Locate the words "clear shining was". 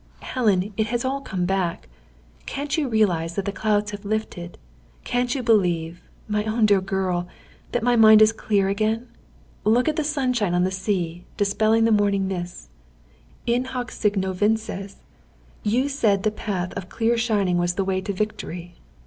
16.89-17.75